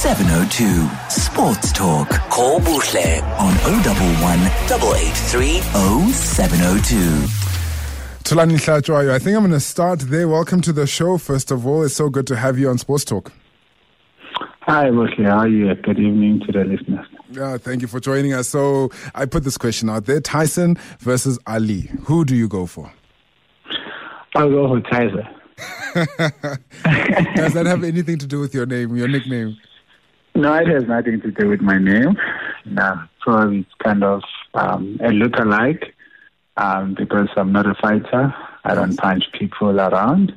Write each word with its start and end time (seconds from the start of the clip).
0702. 0.00 1.10
Sports 1.10 1.72
Talk. 1.72 2.08
Call 2.30 2.58
Buhle 2.60 3.22
on 3.38 3.52
011 3.68 4.46
883 4.72 5.60
0702. 6.10 6.96
Thulani 8.24 8.56
Hlatshwayo, 8.56 9.10
I 9.10 9.18
think 9.18 9.36
I'm 9.36 9.42
going 9.42 9.52
to 9.52 9.60
start 9.60 10.00
there. 10.00 10.26
Welcome 10.26 10.62
to 10.62 10.72
the 10.72 10.86
show, 10.86 11.18
first 11.18 11.50
of 11.50 11.66
all. 11.66 11.82
It's 11.82 11.94
so 11.94 12.08
good 12.08 12.26
to 12.28 12.36
have 12.36 12.58
you 12.58 12.70
on 12.70 12.78
Sports 12.78 13.04
Talk. 13.04 13.30
Hi, 14.62 14.88
Wesley. 14.88 15.24
How 15.24 15.40
are 15.40 15.48
you? 15.48 15.74
Good 15.74 15.98
evening 15.98 16.40
to 16.46 16.52
the 16.52 16.64
listeners. 16.64 17.06
Yeah, 17.30 17.58
thank 17.58 17.82
you 17.82 17.86
for 17.86 18.00
joining 18.00 18.32
us. 18.32 18.48
So 18.48 18.88
I 19.14 19.26
put 19.26 19.44
this 19.44 19.58
question 19.58 19.90
out 19.90 20.06
there 20.06 20.22
Tyson 20.22 20.78
versus 21.00 21.38
Ali. 21.46 21.90
Who 22.04 22.24
do 22.24 22.34
you 22.34 22.48
go 22.48 22.64
for? 22.64 22.90
I'll 24.34 24.48
go 24.48 24.66
for 24.66 24.80
Tyson. 24.80 25.28
Does 27.34 27.52
that 27.52 27.66
have 27.66 27.84
anything 27.84 28.16
to 28.16 28.26
do 28.26 28.40
with 28.40 28.54
your 28.54 28.64
name, 28.64 28.96
your 28.96 29.06
nickname? 29.06 29.58
No, 30.34 30.54
it 30.54 30.68
has 30.68 30.84
nothing 30.86 31.20
to 31.22 31.30
do 31.30 31.48
with 31.48 31.60
my 31.60 31.78
name. 31.78 32.16
No, 32.64 33.02
so 33.24 33.50
it's 33.50 33.74
kind 33.82 34.04
of 34.04 34.22
um, 34.54 34.98
a 35.02 35.10
look-alike 35.10 35.94
um, 36.56 36.94
because 36.94 37.28
I'm 37.36 37.52
not 37.52 37.66
a 37.66 37.74
fighter. 37.74 38.34
I 38.64 38.74
don't 38.74 38.96
punch 38.96 39.24
people 39.38 39.80
around. 39.80 40.32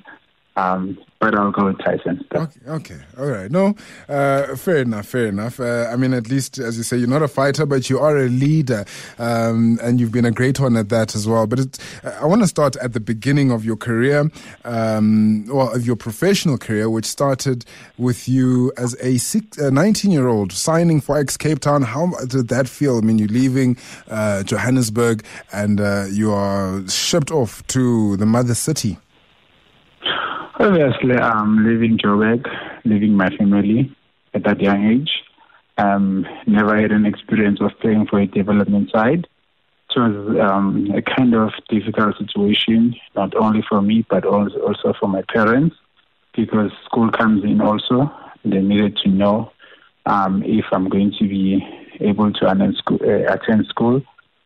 Um, 0.55 0.98
but 1.20 1.39
I'll 1.39 1.52
go 1.52 1.66
with 1.66 1.80
Tyson. 1.80 2.23
Okay, 2.35 2.59
okay, 2.67 2.99
all 3.17 3.27
right. 3.27 3.49
No, 3.49 3.75
uh, 4.09 4.55
fair 4.57 4.79
enough, 4.79 5.07
fair 5.07 5.27
enough. 5.27 5.57
Uh, 5.59 5.88
I 5.89 5.95
mean, 5.95 6.13
at 6.13 6.29
least, 6.29 6.59
as 6.59 6.76
you 6.77 6.84
say, 6.84 6.98
you're 6.98 7.07
not 7.07 7.23
a 7.23 7.29
fighter, 7.29 7.66
but 7.66 7.89
you 7.89 7.98
are 7.98 8.17
a 8.17 8.27
leader, 8.27 8.84
um, 9.17 9.79
and 9.81 10.02
you've 10.02 10.12
been 10.12 10.26
a 10.26 10.31
great 10.31 10.59
one 10.59 10.76
at 10.76 10.89
that 10.89 11.16
as 11.16 11.26
well. 11.26 11.48
But 11.48 11.79
I 12.03 12.26
want 12.26 12.41
to 12.41 12.48
start 12.48 12.76
at 12.76 12.91
the 12.91 12.99
beginning 12.99 13.52
of 13.52 13.63
your 13.63 13.77
career, 13.77 14.29
um, 14.66 15.45
well, 15.48 15.73
of 15.73 15.88
your 15.88 15.95
professional 15.95 16.57
career, 16.57 16.90
which 16.90 17.05
started 17.05 17.63
with 17.98 18.27
you 18.27 18.73
as 18.77 18.93
a 19.01 19.17
19 19.71 20.12
year 20.12 20.27
old 20.27 20.51
signing 20.51 20.99
for 20.99 21.17
Ajax 21.17 21.38
Cape 21.38 21.59
Town. 21.59 21.84
How 21.84 22.12
did 22.27 22.49
that 22.49 22.67
feel? 22.67 22.98
I 22.98 23.01
mean, 23.01 23.18
you're 23.18 23.29
leaving 23.29 23.77
uh, 24.09 24.43
Johannesburg 24.43 25.24
and 25.54 25.79
uh, 25.79 26.05
you 26.12 26.34
are 26.34 26.85
shipped 26.90 27.31
off 27.31 27.65
to 27.68 28.18
the 28.18 28.26
mother 28.26 28.55
city. 28.55 28.98
Obviously, 30.63 31.17
I'm 31.17 31.67
leaving 31.67 31.97
Joburg, 31.97 32.47
leaving 32.85 33.17
my 33.17 33.29
family 33.35 33.93
at 34.33 34.45
that 34.45 34.61
young 34.61 34.81
age. 34.91 35.11
Um, 35.77 36.25
never 36.47 36.81
had 36.81 36.93
an 36.93 37.05
experience 37.05 37.59
of 37.59 37.71
playing 37.81 38.07
for 38.09 38.21
a 38.21 38.27
development 38.27 38.89
side. 38.89 39.27
It 39.89 39.99
was 39.99 40.39
um, 40.39 40.89
a 40.95 41.01
kind 41.01 41.35
of 41.35 41.51
difficult 41.67 42.15
situation, 42.17 42.95
not 43.13 43.35
only 43.35 43.61
for 43.67 43.81
me, 43.81 44.05
but 44.09 44.23
also, 44.23 44.93
for 44.97 45.09
my 45.09 45.21
parents, 45.34 45.75
because 46.34 46.71
school 46.85 47.11
comes 47.11 47.43
in 47.43 47.59
also. 47.59 48.09
They 48.45 48.61
needed 48.61 48.95
to 49.03 49.09
know 49.09 49.51
um, 50.05 50.43
if 50.45 50.63
I'm 50.71 50.87
going 50.87 51.13
to 51.19 51.27
be 51.27 51.59
able 51.99 52.31
to 52.31 52.49
attend 52.49 52.77
school, 52.77 52.99
uh, 53.03 53.34
attend 53.34 53.65
school 53.65 54.01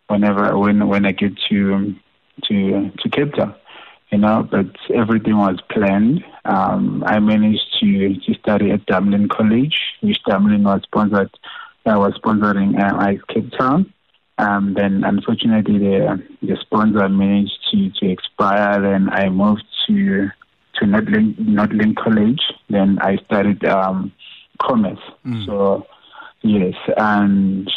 whenever 0.08 0.58
when 0.58 0.88
when 0.88 1.06
I 1.06 1.12
get 1.12 1.34
to 1.50 1.94
to 2.46 2.92
to 2.98 3.10
Cape 3.12 3.36
Town 3.36 3.54
you 4.12 4.18
know, 4.18 4.48
but 4.50 4.68
everything 4.94 5.38
was 5.38 5.60
planned. 5.70 6.24
Um, 6.46 7.04
I 7.06 7.20
managed 7.20 7.78
to, 7.82 8.16
to 8.16 8.34
study 8.40 8.72
at 8.72 8.86
Damelin 8.86 9.30
College, 9.30 9.78
which 10.02 10.18
Damelin 10.28 10.64
was 10.64 10.82
sponsored, 10.84 11.32
uh, 11.86 12.00
was 12.00 12.14
sponsoring 12.14 12.80
uh, 12.80 13.10
Ajax 13.10 13.24
Cape 13.28 13.52
Town. 13.58 13.94
Um, 14.40 14.76
then, 14.76 15.04
unfortunately, 15.04 15.80
the 15.80 16.24
the 16.44 16.58
sponsor 16.62 17.10
managed 17.10 17.58
to, 17.72 17.90
to 17.90 18.12
expire. 18.12 18.80
Then 18.82 19.10
I 19.10 19.30
moved 19.30 19.64
to 19.88 20.30
to 20.76 20.86
Notling, 20.86 21.36
Northlink 21.40 21.96
College. 21.96 22.42
Then 22.70 23.00
I 23.02 23.18
studied 23.26 23.66
um, 23.66 24.12
commerce. 24.62 25.00
Mm. 25.26 25.46
So, 25.48 25.88
yes, 26.44 26.76
and 26.98 27.68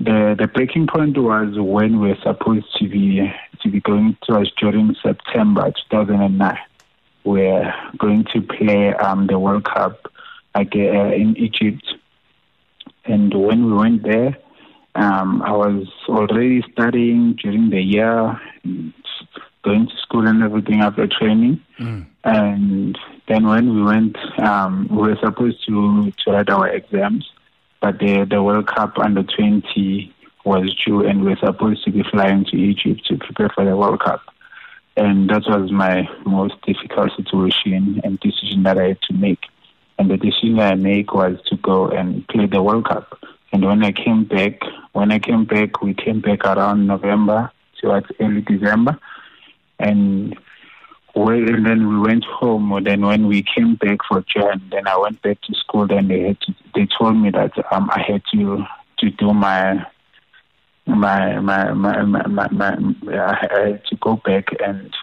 the 0.00 0.34
the 0.36 0.48
breaking 0.48 0.88
point 0.88 1.16
was 1.16 1.54
when 1.56 2.00
we 2.00 2.08
were 2.08 2.18
supposed 2.24 2.66
to 2.78 2.88
be 2.88 3.30
to 3.68 3.72
be 3.72 3.80
going 3.80 4.16
to 4.24 4.34
us 4.36 4.48
during 4.58 4.96
September 5.02 5.72
2009. 5.90 6.58
We're 7.24 7.74
going 7.98 8.24
to 8.32 8.40
play 8.40 8.94
um, 8.94 9.26
the 9.26 9.38
World 9.38 9.64
Cup 9.64 10.10
like, 10.54 10.74
uh, 10.74 11.12
in 11.12 11.36
Egypt. 11.36 11.86
And 13.04 13.32
when 13.34 13.66
we 13.66 13.72
went 13.72 14.02
there, 14.02 14.38
um, 14.94 15.42
I 15.42 15.52
was 15.52 15.86
already 16.08 16.62
studying 16.72 17.34
during 17.42 17.70
the 17.70 17.80
year, 17.80 18.40
going 19.62 19.88
to 19.88 19.96
school 20.02 20.26
and 20.26 20.42
everything 20.42 20.80
after 20.80 21.06
training. 21.06 21.60
Mm. 21.78 22.06
And 22.24 22.98
then 23.28 23.46
when 23.46 23.74
we 23.74 23.82
went, 23.82 24.16
um, 24.38 24.88
we 24.90 25.08
were 25.08 25.18
supposed 25.22 25.64
to, 25.66 26.12
to 26.24 26.30
write 26.32 26.50
our 26.50 26.68
exams, 26.68 27.30
but 27.80 27.98
the, 27.98 28.26
the 28.28 28.42
World 28.42 28.66
Cup 28.66 28.98
under 28.98 29.22
20 29.22 30.14
was 30.48 30.74
due, 30.84 31.06
and 31.06 31.22
we 31.22 31.30
were 31.30 31.36
supposed 31.36 31.84
to 31.84 31.90
be 31.90 32.02
flying 32.10 32.44
to 32.46 32.56
Egypt 32.56 33.04
to 33.06 33.16
prepare 33.18 33.50
for 33.54 33.64
the 33.64 33.76
World 33.76 34.00
Cup. 34.00 34.22
And 34.96 35.30
that 35.30 35.42
was 35.46 35.70
my 35.70 36.08
most 36.24 36.54
difficult 36.62 37.12
situation 37.16 38.00
and 38.02 38.18
decision 38.18 38.64
that 38.64 38.78
I 38.78 38.88
had 38.88 39.02
to 39.02 39.14
make. 39.14 39.44
And 39.98 40.10
the 40.10 40.16
decision 40.16 40.58
I 40.58 40.74
made 40.74 41.10
was 41.12 41.38
to 41.46 41.56
go 41.56 41.88
and 41.88 42.26
play 42.28 42.46
the 42.46 42.62
World 42.62 42.88
Cup. 42.88 43.18
And 43.52 43.64
when 43.64 43.84
I 43.84 43.92
came 43.92 44.24
back, 44.24 44.60
when 44.92 45.12
I 45.12 45.18
came 45.18 45.44
back, 45.44 45.82
we 45.82 45.94
came 45.94 46.20
back 46.20 46.44
around 46.44 46.86
November 46.86 47.52
so 47.80 47.88
towards 47.88 48.06
early 48.20 48.40
December, 48.40 48.98
and 49.78 50.36
and 51.14 51.66
then 51.66 51.88
we 51.88 51.98
went 52.00 52.24
home. 52.24 52.70
And 52.72 52.86
Then 52.86 53.00
when 53.04 53.26
we 53.26 53.42
came 53.42 53.74
back 53.74 53.98
for 54.08 54.24
Jan, 54.32 54.62
then 54.70 54.86
I 54.86 54.96
went 54.96 55.20
back 55.22 55.40
to 55.42 55.54
school. 55.54 55.86
Then 55.86 56.08
they 56.08 56.20
had 56.20 56.40
to, 56.42 56.54
they 56.74 56.86
told 56.86 57.16
me 57.16 57.30
that 57.30 57.52
um, 57.72 57.90
I 57.90 58.02
had 58.06 58.22
to 58.32 58.64
to 58.98 59.10
do 59.10 59.32
my 59.32 59.84
my 60.88 61.38
my 61.40 61.72
my 61.72 62.02
my, 62.02 62.48
my, 62.48 62.76
I 63.12 63.36
had 63.40 63.84
to 63.86 63.96
go 64.00 64.16
back 64.16 64.46
and 64.64 64.94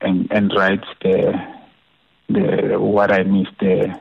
and 0.00 0.30
and 0.30 0.52
write 0.56 0.84
the 1.02 1.32
the 2.28 2.76
what 2.78 3.10
I 3.10 3.22
missed 3.22 3.58
the, 3.60 4.00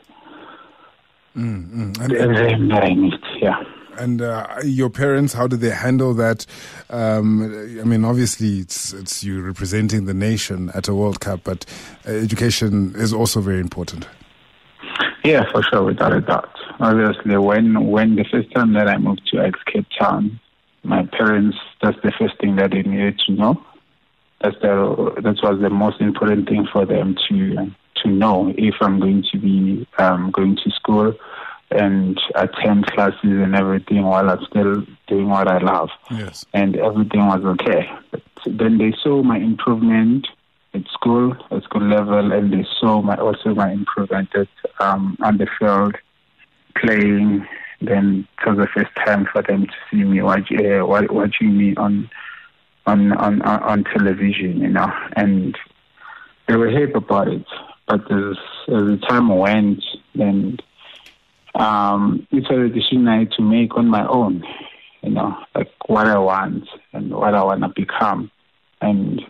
mm, 1.36 1.96
mm. 1.96 2.00
And, 2.00 2.12
the 2.12 2.74
that 2.74 2.84
I 2.84 2.94
missed. 2.94 3.24
Yeah. 3.42 3.64
And 3.96 4.24
uh, 4.24 4.48
your 4.64 4.90
parents, 4.90 5.34
how 5.34 5.46
did 5.46 5.60
they 5.60 5.70
handle 5.70 6.16
that? 6.16 6.48
Um, 6.90 7.80
I 7.80 7.84
mean, 7.84 8.04
obviously, 8.04 8.60
it's 8.60 8.92
it's 8.92 9.24
you 9.24 9.42
representing 9.42 10.06
the 10.06 10.16
nation 10.16 10.72
at 10.74 10.88
a 10.88 10.96
World 10.96 11.20
Cup, 11.20 11.42
but 11.44 11.66
uh, 12.08 12.12
education 12.12 12.94
is 12.96 13.14
also 13.14 13.40
very 13.40 13.60
important. 13.60 14.08
Yeah, 15.24 15.44
for 15.52 15.62
sure, 15.64 15.84
without 15.84 16.12
a 16.12 16.22
doubt. 16.22 16.50
Obviously, 16.80 17.38
when 17.38 17.86
when 17.92 18.16
the 18.16 18.26
first 18.32 18.52
time 18.54 18.74
that 18.74 18.88
I 18.88 18.98
moved 18.98 19.22
to 19.32 19.42
Ajax 19.42 19.60
Cape 19.72 19.86
Town, 19.98 20.40
my 20.84 21.06
parents, 21.06 21.58
that's 21.82 21.98
the 22.04 22.12
first 22.20 22.38
thing 22.40 22.58
that 22.58 22.72
they 22.72 22.84
needed 22.84 23.20
to 23.26 23.32
know. 23.32 23.64
That's 24.42 24.56
the 24.62 25.14
that 25.24 25.38
was 25.42 25.62
the 25.62 25.70
most 25.70 26.02
important 26.02 26.50
thing 26.50 26.68
for 26.72 26.86
them 26.86 27.16
to 27.30 27.72
to 28.04 28.10
know 28.10 28.54
if 28.58 28.76
I'm 28.82 29.00
going 29.00 29.24
to 29.32 29.40
be 29.40 29.88
um, 29.98 30.32
going 30.32 30.58
to 30.58 30.72
school 30.72 31.14
and 31.72 32.20
attend 32.36 32.86
classes 32.88 33.20
and 33.24 33.56
everything 33.56 34.04
while 34.04 34.30
I'm 34.30 34.46
still 34.46 34.86
doing 35.08 35.30
what 35.30 35.48
I 35.48 35.58
love. 35.60 35.90
Yes. 36.12 36.46
And 36.54 36.76
everything 36.76 37.26
was 37.26 37.44
okay. 37.44 37.90
But 38.12 38.22
then 38.46 38.78
they 38.78 38.94
saw 39.02 39.24
my 39.24 39.38
improvement 39.38 40.28
at 40.74 40.86
school, 40.92 41.36
at 41.52 41.64
school 41.64 41.88
level, 41.88 42.32
and 42.32 42.54
they 42.54 42.66
saw 42.80 43.02
my 43.02 43.16
also 43.16 43.56
my 43.56 43.72
improvement 43.72 44.30
at, 44.36 44.48
um, 44.80 45.18
on 45.22 45.38
the 45.38 45.48
field, 45.60 45.96
playing 46.78 47.48
then 47.88 48.28
it 48.40 48.50
was 48.50 48.58
the 48.58 48.68
first 48.74 48.96
time 49.06 49.28
for 49.32 49.42
them 49.42 49.66
to 49.66 49.74
see 49.90 50.04
me 50.04 50.22
watch, 50.22 50.52
uh, 50.52 50.86
watching 50.86 51.58
me 51.58 51.76
on, 51.76 52.10
on 52.86 53.14
on 53.14 53.42
on 53.42 53.84
television, 53.86 54.60
you 54.60 54.70
know, 54.70 54.92
and 55.16 55.58
they 56.48 56.56
were 56.56 56.70
happy 56.70 56.94
about 56.94 57.28
it. 57.28 57.46
But 57.88 58.12
as 58.12 58.38
as 58.68 58.84
the 58.84 59.00
time 59.08 59.30
went, 59.30 59.84
then 60.16 60.58
um, 61.56 62.28
it 62.32 62.46
was 62.50 62.72
a 62.72 62.74
decision 62.74 63.08
I 63.08 63.20
had 63.20 63.32
to 63.34 63.42
make 63.42 63.76
on 63.76 63.88
my 63.88 64.08
own, 64.08 64.44
you 65.02 65.12
know, 65.12 65.38
like 65.56 65.72
what 65.88 66.08
I 66.08 66.18
want 66.18 66.68
and 66.94 67.14
what 67.14 67.36
I 67.36 67.44
want 67.44 67.62
to 67.62 67.70
become, 67.70 68.32
and 68.82 69.22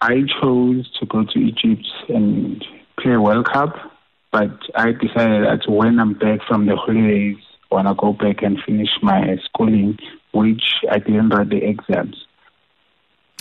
I 0.00 0.22
chose 0.40 0.90
to 1.00 1.06
go 1.06 1.24
to 1.24 1.38
Egypt 1.38 1.86
and 2.08 2.64
play 2.98 3.16
World 3.16 3.46
Cup 3.50 3.74
but 4.36 4.60
I 4.74 4.92
decided 4.92 5.44
that 5.46 5.62
when 5.66 5.98
I'm 5.98 6.12
back 6.12 6.40
from 6.46 6.66
the 6.66 6.76
holidays, 6.76 7.38
when 7.70 7.86
I 7.86 7.92
want 7.92 7.98
to 7.98 8.02
go 8.02 8.12
back 8.12 8.42
and 8.42 8.58
finish 8.66 8.90
my 9.00 9.38
schooling, 9.46 9.98
which 10.32 10.62
I 10.90 10.98
didn't 10.98 11.30
write 11.30 11.48
the 11.48 11.64
exams. 11.64 12.26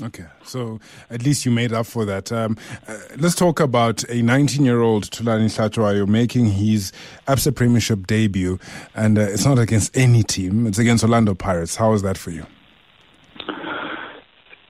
Okay, 0.02 0.24
so 0.46 0.80
at 1.10 1.24
least 1.24 1.46
you 1.46 1.52
made 1.52 1.74
up 1.74 1.86
for 1.86 2.06
that. 2.06 2.32
Um, 2.32 2.58
uh, 2.88 2.98
let's 3.18 3.36
talk 3.36 3.60
about 3.60 4.10
a 4.10 4.22
19 4.22 4.64
year 4.64 4.80
old 4.80 5.10
Thulani 5.10 5.48
Hlatshwayo 5.48 6.08
making 6.08 6.46
his 6.46 6.94
Absa 7.28 7.54
Premiership 7.54 8.08
debut, 8.08 8.58
and 8.94 9.18
uh, 9.18 9.22
it's 9.22 9.46
not 9.46 9.60
against 9.60 9.98
any 9.98 10.24
team, 10.24 10.66
it's 10.66 10.80
against 10.80 11.04
Orlando 11.04 11.36
Pirates. 11.36 11.76
How 11.76 11.92
was 11.92 12.04
that 12.04 12.18
for 12.18 12.32
you? 12.32 12.46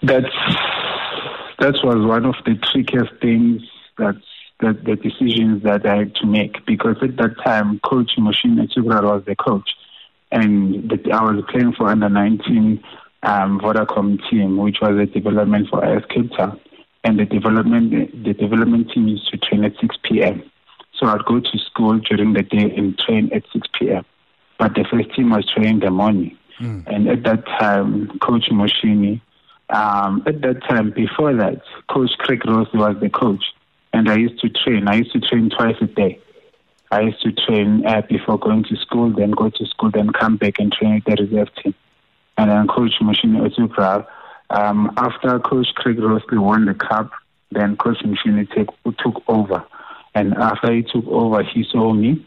That's, 0.02 0.26
that 1.60 1.76
was 1.84 2.04
one 2.08 2.26
of 2.26 2.36
the 2.46 2.56
trickiest 2.72 3.14
things 3.22 3.62
that's 4.00 4.26
the, 4.60 4.74
the 4.74 4.96
decisions 4.96 5.64
that 5.64 5.86
I 5.86 5.98
had 5.98 6.16
to 6.16 6.26
make 6.26 6.66
because 6.66 6.96
at 7.02 7.18
that 7.18 7.36
time, 7.44 7.80
Coach 7.80 8.12
Muhsin 8.18 8.58
Ertugral 8.58 9.04
was 9.04 9.24
the 9.26 9.36
coach, 9.36 9.70
and 10.32 10.90
the, 10.90 11.12
I 11.12 11.24
was 11.24 11.44
playing 11.50 11.74
for 11.74 11.88
under 11.88 12.08
19 12.08 12.84
um, 13.24 13.60
Vodacom 13.60 14.20
team, 14.30 14.58
which 14.58 14.78
was 14.82 14.98
a 14.98 15.06
development 15.06 15.68
for 15.70 15.84
AS 15.84 16.04
Cape 16.10 16.32
Town, 16.38 16.60
and 17.04 17.20
the 17.20 17.26
development 17.26 17.92
the 18.24 18.34
development 18.34 18.92
team 18.92 19.08
used 19.08 19.30
to 19.32 19.38
train 19.38 19.66
at 19.66 19.74
6 19.82 19.96
p.m. 20.04 20.44
So 20.98 21.08
I'd 21.08 21.26
go 21.26 21.42
to 21.42 21.58
school 21.70 22.00
during 22.00 22.34
the 22.34 22.44
day 22.44 22.74
and 22.76 22.98
train 22.98 23.30
at 23.34 23.44
6 23.52 23.68
p.m. 23.78 24.06
But 24.58 24.76
the 24.76 24.86
first 24.90 25.14
team 25.14 25.32
was 25.32 25.46
training 25.54 25.82
the 25.82 25.92
morning, 25.92 26.38
mm. 26.62 26.88
and 26.88 27.10
at 27.10 27.24
that 27.24 27.46
time, 27.60 28.18
Coach 28.20 28.46
Muhsin. 28.52 29.22
Um, 29.68 30.22
at 30.28 30.42
that 30.42 30.62
time, 30.70 30.92
before 30.92 31.36
that, 31.36 31.60
Coach 31.90 32.12
Craig 32.20 32.46
Rose 32.46 32.68
was 32.72 32.96
the 33.02 33.10
coach 33.10 33.44
and 33.96 34.10
I 34.10 34.18
used 34.18 34.40
to 34.42 34.50
train. 34.50 34.90
I 34.90 34.96
used 34.96 35.14
to 35.14 35.22
train 35.22 35.50
twice 35.50 35.78
a 35.80 35.86
day. 35.86 36.20
I 36.92 37.00
used 37.02 37.22
to 37.22 37.32
train 37.32 37.86
uh, 37.88 38.02
before 38.02 38.38
going 38.38 38.66
to 38.66 38.76
school, 38.76 39.10
then 39.10 39.32
go 39.32 39.50
to 39.50 39.66
school, 39.68 39.90
then 39.90 40.10
come 40.10 40.36
back 40.36 40.56
and 40.60 40.72
train 40.72 40.96
with 40.96 41.06
the 41.06 41.24
reserve 41.24 41.48
team. 41.64 41.74
And 42.38 42.52
then 42.52 42.68
Coach 42.68 42.96
Muhsin 43.02 43.40
Ertugral, 43.40 44.06
um, 44.50 44.92
after 44.98 45.40
Coach 45.40 45.68
Craig 45.76 45.98
Rosslee 45.98 46.40
won 46.40 46.66
the 46.66 46.74
cup, 46.74 47.10
then 47.52 47.78
Coach 47.78 48.04
Machine 48.04 48.46
take, 48.54 48.68
took 48.98 49.24
over. 49.30 49.64
And 50.14 50.34
after 50.34 50.74
he 50.74 50.84
took 50.84 51.08
over, 51.08 51.42
he 51.44 51.66
saw 51.72 51.94
me. 51.94 52.26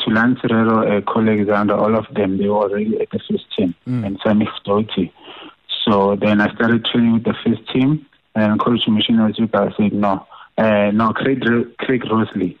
Thulani 0.00 0.40
Serero, 0.40 0.86
uh, 0.86 1.12
colleagues, 1.12 1.48
and 1.52 1.72
all 1.72 1.96
of 1.96 2.06
them, 2.14 2.38
they 2.38 2.48
were 2.48 2.58
already 2.58 3.00
at 3.00 3.10
the 3.10 3.18
first 3.28 3.46
team, 3.56 3.74
mm. 3.88 4.06
and 4.06 4.20
Sameehg 4.20 4.52
Doutie. 4.64 5.12
So 5.84 6.14
then 6.14 6.40
I 6.40 6.54
started 6.54 6.84
training 6.84 7.14
with 7.14 7.24
the 7.24 7.34
first 7.44 7.68
team, 7.72 8.06
and 8.36 8.60
Coach 8.60 8.82
Muhsin 8.86 9.18
Ertugral 9.18 9.76
said, 9.76 9.92
no, 9.92 10.24
uh, 10.58 10.90
no, 10.90 11.12
Craig, 11.12 11.40
Craig 11.78 12.02
Rosslee 12.02 12.58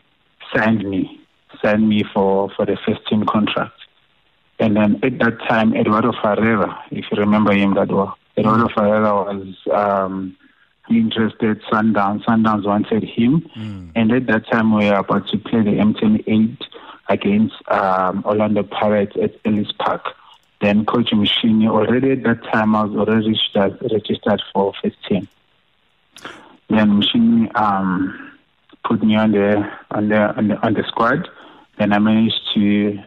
signed 0.54 0.88
me, 0.88 1.20
signed 1.62 1.88
me 1.88 2.04
for, 2.14 2.48
for 2.56 2.64
the 2.64 2.78
first 2.86 3.06
team 3.08 3.24
contract. 3.26 3.74
And 4.60 4.76
then 4.76 5.00
at 5.02 5.18
that 5.18 5.38
time, 5.48 5.74
Eduardo 5.74 6.12
Ferreira, 6.22 6.82
if 6.90 7.04
you 7.10 7.18
remember 7.18 7.52
him 7.52 7.74
that 7.74 7.88
well, 7.88 8.16
Eduardo 8.36 8.68
Ferreira 8.68 9.14
was 9.14 9.56
um, 9.72 10.36
interested. 10.88 11.60
Sundowns, 11.62 12.24
Sundowns 12.24 12.64
wanted 12.64 13.04
him, 13.04 13.48
mm. 13.56 13.90
and 13.94 14.12
at 14.12 14.26
that 14.26 14.46
time 14.48 14.74
we 14.74 14.86
were 14.86 14.96
about 14.96 15.28
to 15.28 15.38
play 15.38 15.62
the 15.62 15.72
MTN8 15.72 16.58
against 17.08 17.56
um, 17.68 18.22
Orlando 18.24 18.62
Pirates 18.62 19.16
at 19.20 19.34
Ellis 19.44 19.72
Park. 19.72 20.04
Then 20.60 20.84
Coach 20.84 21.10
Muhsin, 21.10 21.68
already 21.68 22.12
at 22.12 22.24
that 22.24 22.42
time, 22.44 22.74
I 22.74 22.84
was 22.84 22.96
already 22.96 23.28
registered, 23.28 23.78
registered 23.92 24.42
for 24.52 24.72
first 24.82 24.96
team. 25.08 25.28
Then 26.68 27.00
Muhsin 27.00 27.48
um, 27.58 28.32
put 28.86 29.02
me 29.02 29.16
on 29.16 29.32
the 29.32 29.62
on 29.90 30.08
the 30.08 30.36
on 30.36 30.48
the 30.48 30.56
on 30.66 30.74
the 30.74 30.84
squad. 30.88 31.28
Then 31.78 31.92
I 31.92 31.98
managed 31.98 32.40
to 32.54 32.98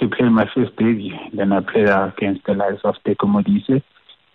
to 0.00 0.08
play 0.08 0.28
my 0.28 0.46
first 0.54 0.76
debut. 0.76 1.14
Then 1.32 1.52
I 1.52 1.60
played 1.60 1.88
against 1.88 2.44
the 2.46 2.54
likes 2.54 2.82
of 2.84 2.96
Teko 3.06 3.26
Modise, 3.26 3.82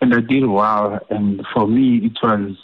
and 0.01 0.13
I 0.13 0.21
did 0.21 0.45
well. 0.45 0.99
And 1.09 1.45
for 1.53 1.67
me, 1.67 1.97
it 1.97 2.17
was 2.23 2.57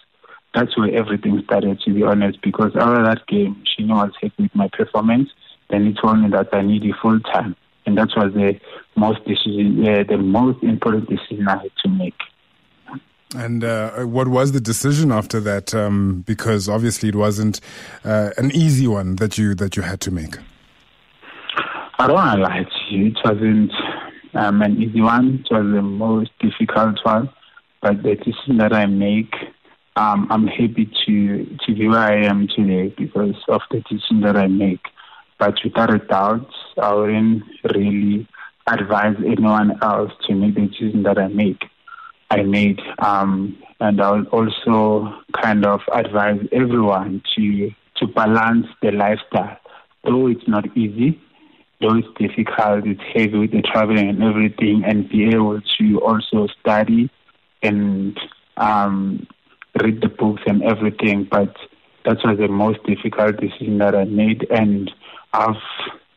that's 0.55 0.75
where 0.77 0.93
everything 0.93 1.41
started. 1.45 1.79
To 1.81 1.93
be 1.93 2.03
honest, 2.03 2.41
because 2.41 2.71
after 2.75 3.03
that 3.03 3.27
game, 3.27 3.63
she 3.65 3.83
knew 3.83 3.93
I 3.93 4.05
was 4.05 4.13
happy 4.21 4.43
with 4.43 4.55
my 4.55 4.69
performance. 4.69 5.29
Then 5.69 5.85
he 5.85 5.93
told 5.93 6.19
me 6.19 6.29
that 6.29 6.49
I 6.53 6.61
needed 6.61 6.95
full 7.01 7.19
time, 7.19 7.55
and 7.85 7.97
that 7.97 8.09
was 8.15 8.33
the 8.33 8.59
most 8.95 9.23
decision, 9.25 9.85
uh, 9.87 10.03
the 10.07 10.17
most 10.17 10.63
important 10.63 11.09
decision 11.09 11.47
I 11.47 11.63
had 11.63 11.71
to 11.83 11.89
make. 11.89 12.15
And 13.35 13.63
uh, 13.63 14.05
what 14.05 14.29
was 14.29 14.53
the 14.53 14.61
decision 14.61 15.11
after 15.11 15.39
that? 15.41 15.75
Um, 15.75 16.23
because 16.25 16.69
obviously 16.69 17.09
it 17.09 17.15
wasn't 17.15 17.59
uh, 18.05 18.29
an 18.37 18.51
easy 18.51 18.87
one 18.87 19.17
that 19.17 19.37
you 19.37 19.53
that 19.55 19.75
you 19.75 19.83
had 19.83 19.99
to 20.01 20.11
make. 20.11 20.37
I 21.99 22.07
don't 22.07 22.15
want 22.15 22.37
to 22.37 22.43
lie 22.43 22.63
to 22.63 22.95
you. 22.95 23.07
It 23.07 23.17
wasn't 23.25 23.71
um, 24.33 24.61
an 24.61 24.81
easy 24.81 25.01
one. 25.01 25.43
It 25.43 25.53
was 25.53 25.73
the 25.73 25.81
most 25.81 26.31
difficult 26.39 26.99
one. 27.03 27.29
But 27.81 28.01
the 28.03 28.15
decision 28.15 28.57
that 28.57 28.71
I 28.71 28.85
make, 28.85 29.33
um, 29.97 30.27
I'm 30.29 30.47
happy 30.47 30.89
to 31.05 31.57
to 31.65 31.75
be 31.75 31.87
where 31.87 31.99
I 31.99 32.25
am 32.25 32.47
today 32.47 32.93
because 32.97 33.35
of 33.49 33.61
the 33.71 33.81
decision 33.81 34.21
that 34.21 34.37
I 34.37 34.47
make. 34.47 34.85
But 35.37 35.55
without 35.63 35.93
a 35.93 35.99
doubt, 35.99 36.49
I 36.81 36.93
wouldn't 36.93 37.43
really 37.75 38.27
advise 38.67 39.15
anyone 39.17 39.77
else 39.81 40.11
to 40.27 40.35
make 40.35 40.55
the 40.55 40.67
decision 40.67 41.03
that 41.03 41.17
I 41.17 41.27
make. 41.27 41.63
I 42.29 42.43
made. 42.43 42.79
Um, 42.99 43.57
and 43.79 44.01
I'll 44.01 44.25
also 44.27 45.13
kind 45.41 45.65
of 45.65 45.81
advise 45.93 46.41
everyone 46.51 47.21
to 47.35 47.71
to 47.97 48.07
balance 48.07 48.67
the 48.81 48.91
lifestyle. 48.91 49.57
Though 50.03 50.27
it's 50.27 50.47
not 50.47 50.65
easy, 50.77 51.19
though 51.81 51.95
it's 51.95 52.07
difficult, 52.19 52.85
it's 52.85 53.01
heavy 53.13 53.37
with 53.37 53.51
the 53.51 53.61
traveling 53.61 54.09
and 54.09 54.23
everything, 54.23 54.83
and 54.85 55.09
be 55.09 55.29
able 55.29 55.59
to 55.79 56.01
also 56.01 56.47
study 56.59 57.09
and 57.63 58.19
um, 58.57 59.25
read 59.81 60.01
the 60.01 60.09
books 60.09 60.43
and 60.45 60.63
everything. 60.63 61.27
But 61.29 61.55
that 62.05 62.17
was 62.23 62.37
the 62.37 62.47
most 62.47 62.83
difficult 62.83 63.37
decision 63.39 63.79
that 63.79 63.95
I 63.95 64.05
made, 64.05 64.47
and 64.49 64.91
I've 65.33 65.55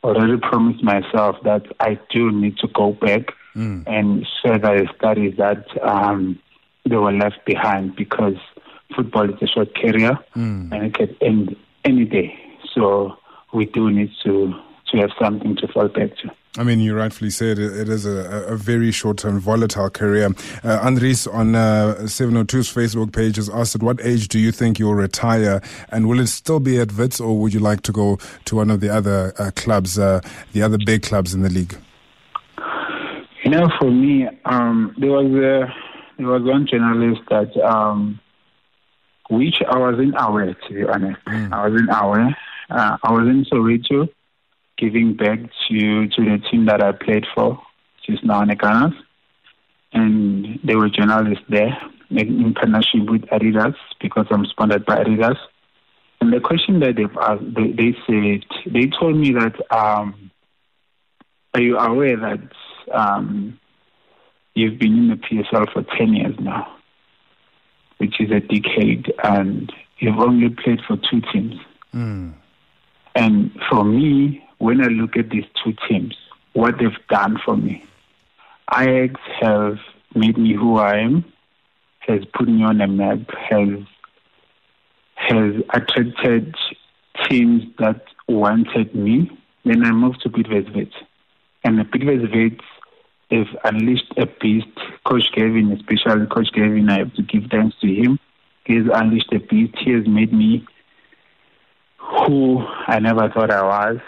already 0.02 0.38
promised 0.38 0.82
myself 0.82 1.36
that 1.44 1.64
I 1.78 1.98
do 2.10 2.30
need 2.30 2.58
to 2.58 2.68
go 2.68 2.92
back 2.92 3.32
mm. 3.54 3.84
and 3.86 4.26
further 4.44 4.88
studies 4.96 5.36
that 5.38 5.66
um, 5.82 6.38
they 6.88 6.96
were 6.96 7.12
left 7.12 7.44
behind 7.44 7.96
because 7.96 8.36
football 8.94 9.28
is 9.28 9.40
a 9.42 9.46
short 9.46 9.74
career 9.74 10.18
mm. 10.36 10.72
and 10.72 10.84
it 10.84 10.94
can 10.94 11.16
end 11.20 11.56
any 11.84 12.04
day. 12.04 12.34
So 12.74 13.16
we 13.52 13.66
do 13.66 13.90
need 13.90 14.10
to 14.24 14.54
to 14.90 14.98
have 14.98 15.10
something 15.20 15.56
to 15.56 15.68
fall 15.68 15.88
back 15.88 16.16
to. 16.16 16.30
I 16.58 16.64
mean, 16.64 16.80
you 16.80 16.96
rightfully 16.96 17.30
said 17.30 17.60
it, 17.60 17.88
is 17.88 18.04
a, 18.04 18.46
a 18.48 18.56
very 18.56 18.90
short-term, 18.90 19.38
volatile 19.38 19.88
career. 19.88 20.30
Uh, 20.64 20.80
Andres 20.82 21.28
on 21.28 21.54
uh, 21.54 21.94
702's 22.00 22.72
Facebook 22.74 23.12
page 23.12 23.36
has 23.36 23.48
asked, 23.48 23.76
at 23.76 23.84
what 23.84 24.04
age 24.04 24.26
do 24.26 24.40
you 24.40 24.50
think 24.50 24.80
you'll 24.80 24.96
retire? 24.96 25.62
And 25.90 26.08
will 26.08 26.18
it 26.18 26.26
still 26.26 26.58
be 26.58 26.80
at 26.80 26.92
Wits 26.96 27.20
or 27.20 27.38
would 27.38 27.54
you 27.54 27.60
like 27.60 27.82
to 27.82 27.92
go 27.92 28.18
to 28.46 28.56
one 28.56 28.68
of 28.68 28.80
the 28.80 28.92
other 28.92 29.32
uh, 29.38 29.52
clubs, 29.54 29.96
uh, 29.96 30.20
the 30.52 30.62
other 30.62 30.78
big 30.84 31.04
clubs 31.04 31.34
in 31.34 31.42
the 31.42 31.50
league? 31.50 31.76
You 33.44 33.50
know, 33.50 33.68
for 33.80 33.90
me, 33.90 34.28
um, 34.44 34.94
there 34.98 35.10
was 35.10 35.26
a, 35.26 35.72
there 36.18 36.26
was 36.26 36.42
one 36.42 36.66
journalist 36.70 37.22
that 37.30 37.56
um, 37.56 38.20
which 39.30 39.62
I 39.66 39.78
wasn't 39.78 40.14
aware, 40.18 40.54
to 40.54 40.74
be 40.74 40.84
honest. 40.84 41.24
Mm. 41.26 41.52
I 41.52 41.68
wasn't 41.68 41.90
aware. 41.90 42.36
Uh, 42.68 42.96
I 43.02 43.12
was 43.12 43.26
in 43.28 43.46
Soweto, 43.50 44.08
giving 44.76 45.14
back 45.14 45.38
to 45.68 46.08
to 46.08 46.24
the 46.24 46.38
team 46.50 46.66
that 46.66 46.82
I 46.82 46.92
played 46.92 47.26
for, 47.34 47.54
which 47.54 48.18
is 48.18 48.24
now 48.24 48.44
Nekanas. 48.44 48.94
And 49.92 50.60
there 50.62 50.78
were 50.78 50.90
journalists 50.90 51.44
there 51.48 51.76
in 52.10 52.54
partnership 52.54 53.08
with 53.08 53.22
Adidas 53.22 53.74
because 54.00 54.26
I'm 54.30 54.44
sponsored 54.46 54.84
by 54.84 55.02
Adidas. 55.02 55.36
And 56.20 56.32
the 56.32 56.40
question 56.40 56.80
that 56.80 56.96
they've 56.96 57.16
asked, 57.20 57.54
they, 57.54 57.72
they 57.72 57.96
said, 58.06 58.44
they 58.72 58.90
told 59.00 59.16
me 59.16 59.32
that, 59.32 59.54
um, 59.74 60.30
are 61.54 61.60
you 61.60 61.78
aware 61.78 62.16
that 62.16 62.40
um, 62.92 63.58
you've 64.54 64.78
been 64.78 64.98
in 64.98 65.08
the 65.08 65.16
PSL 65.16 65.72
for 65.72 65.82
10 65.96 66.14
years 66.14 66.34
now, 66.38 66.76
which 67.98 68.20
is 68.20 68.30
a 68.30 68.40
decade, 68.40 69.12
and 69.24 69.72
you've 69.98 70.18
only 70.18 70.48
played 70.48 70.80
for 70.86 70.96
two 70.96 71.20
teams. 71.32 71.54
Mm. 71.94 72.34
And 73.14 73.50
for 73.68 73.84
me, 73.84 74.42
when 74.58 74.80
I 74.80 74.88
look 74.88 75.16
at 75.16 75.30
these 75.30 75.44
two 75.62 75.74
teams, 75.88 76.14
what 76.52 76.78
they've 76.78 77.06
done 77.08 77.38
for 77.44 77.56
me, 77.56 77.84
Ajax 78.74 79.20
have 79.40 79.78
made 80.14 80.38
me 80.38 80.54
who 80.54 80.78
I 80.78 80.98
am, 80.98 81.24
has 82.00 82.24
put 82.34 82.48
me 82.48 82.62
on 82.62 82.80
a 82.80 82.86
map, 82.86 83.18
has 83.48 83.68
has 85.14 85.54
attracted 85.74 86.54
teams 87.28 87.62
that 87.78 88.02
wanted 88.26 88.94
me. 88.94 89.30
Then 89.64 89.84
I 89.84 89.92
moved 89.92 90.22
to 90.22 90.30
Bidvest 90.30 90.92
And 91.62 91.78
the 91.78 91.84
Bidvest 91.84 92.32
they've 93.30 93.56
unleashed 93.64 94.12
a 94.16 94.26
beast. 94.26 94.66
Coach 95.04 95.24
Gavin, 95.34 95.72
especially 95.72 96.26
Coach 96.26 96.48
Gavin, 96.52 96.88
I 96.90 96.98
have 96.98 97.14
to 97.14 97.22
give 97.22 97.44
thanks 97.50 97.76
to 97.80 97.86
him. 97.86 98.18
He's 98.64 98.84
unleashed 98.92 99.32
a 99.32 99.40
beast. 99.40 99.76
He 99.84 99.92
has 99.92 100.06
made 100.06 100.32
me 100.32 100.66
who 101.98 102.64
I 102.86 102.98
never 102.98 103.28
thought 103.30 103.50
I 103.50 103.62
was, 103.62 103.98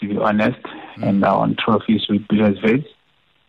to 0.00 0.08
be 0.08 0.16
honest. 0.16 0.62
Mm-hmm. 0.62 1.04
And 1.04 1.24
I 1.24 1.36
won 1.36 1.56
trophies 1.58 2.06
with 2.08 2.26
Bills 2.28 2.58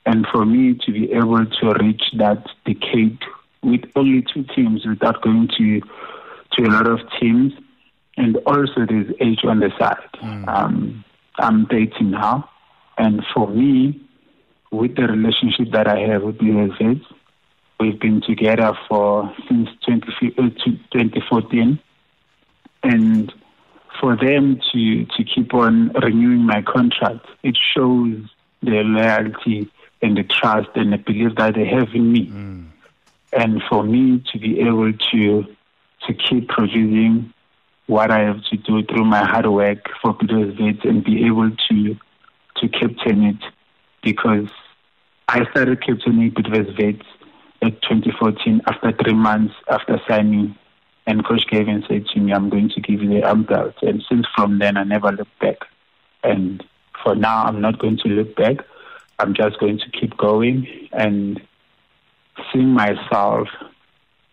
And 0.05 0.27
for 0.31 0.45
me 0.45 0.77
to 0.85 0.91
be 0.91 1.11
able 1.11 1.45
to 1.45 1.73
reach 1.79 2.03
that 2.17 2.45
decade 2.65 3.19
with 3.63 3.81
only 3.95 4.23
two 4.33 4.45
teams 4.55 4.85
without 4.85 5.21
going 5.21 5.49
to 5.57 5.81
to 6.53 6.63
a 6.63 6.69
lot 6.69 6.87
of 6.87 6.99
teams, 7.19 7.53
and 8.17 8.37
also 8.45 8.85
there's 8.87 9.13
age 9.21 9.39
on 9.43 9.59
the 9.59 9.71
side. 9.79 9.97
Mm. 10.23 10.47
Um, 10.47 11.05
I'm 11.37 11.65
dating 11.65 12.11
now, 12.11 12.49
and 12.97 13.23
for 13.33 13.47
me, 13.47 14.01
with 14.71 14.95
the 14.95 15.03
relationship 15.03 15.71
that 15.71 15.87
I 15.87 15.99
have 15.99 16.23
with 16.23 16.37
BSH. 16.37 17.03
We've 17.79 17.99
been 17.99 18.21
together 18.21 18.77
for 18.87 19.33
since 19.47 19.69
20, 19.85 20.35
uh, 20.37 20.49
2014. 20.91 21.79
And 22.83 23.33
for 23.99 24.15
them 24.15 24.59
to, 24.71 25.05
to 25.05 25.23
keep 25.23 25.53
on 25.53 25.91
renewing 25.93 26.45
my 26.45 26.61
contract, 26.61 27.25
it 27.43 27.57
shows 27.75 28.17
their 28.61 28.83
loyalty 28.83 29.71
and 30.01 30.17
the 30.17 30.23
trust 30.23 30.69
and 30.75 30.93
the 30.93 30.97
belief 30.97 31.35
that 31.35 31.55
they 31.55 31.65
have 31.65 31.89
in 31.93 32.11
me. 32.11 32.27
Mm. 32.27 32.67
And 33.33 33.61
for 33.69 33.83
me 33.83 34.23
to 34.31 34.39
be 34.39 34.59
able 34.61 34.91
to 34.93 35.45
to 36.07 36.13
keep 36.13 36.47
producing 36.47 37.33
what 37.87 38.09
I 38.09 38.19
have 38.19 38.43
to 38.45 38.57
do 38.57 38.83
through 38.83 39.05
my 39.05 39.23
hard 39.23 39.45
work 39.47 39.89
for 40.01 40.13
Bidvest 40.13 40.59
Wits 40.59 40.79
and 40.83 41.03
be 41.03 41.25
able 41.25 41.51
to 41.69 41.97
to 42.57 42.67
captain 42.69 43.23
it 43.23 43.43
because 44.03 44.49
I 45.27 45.49
started 45.51 45.81
captaining 45.81 46.31
Bidvest 46.31 46.77
Wits 46.77 47.05
at 47.61 47.81
2014 47.83 48.61
after 48.67 48.91
three 49.03 49.13
months 49.13 49.53
after 49.69 49.99
signing 50.07 50.55
and 51.09 51.25
Coach 51.25 51.47
Gavin 51.49 51.83
said 51.87 52.05
to 52.13 52.19
me, 52.19 52.31
I'm 52.31 52.49
going 52.49 52.69
to 52.69 52.81
give 52.81 53.01
you 53.01 53.09
the 53.09 53.23
arm 53.23 53.41
belt. 53.43 53.73
And 53.81 54.03
since 54.07 54.27
from 54.35 54.59
then, 54.59 54.77
I 54.77 54.83
never 54.83 55.11
looked 55.11 55.39
back. 55.39 55.57
And 56.23 56.63
for 57.03 57.15
now, 57.15 57.45
I'm 57.45 57.61
not 57.61 57.79
going 57.79 57.97
to 58.03 58.09
look 58.09 58.35
back. 58.35 58.57
I'm 59.17 59.33
just 59.33 59.59
going 59.59 59.79
to 59.79 59.89
keep 59.89 60.15
going 60.17 60.67
and 60.91 61.41
seeing 62.53 62.69
myself 62.69 63.47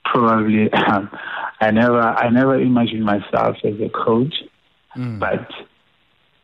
probably 0.05 0.71
um, 0.73 1.11
I 1.61 1.71
never 1.71 2.01
I 2.01 2.29
never 2.29 2.61
imagined 2.61 3.05
myself 3.05 3.57
as 3.65 3.81
a 3.81 3.89
coach, 3.89 4.35
mm. 4.95 5.19
but 5.19 5.49